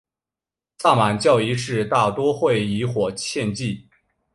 [0.79, 3.87] 萨满教仪式大多会以火献祭。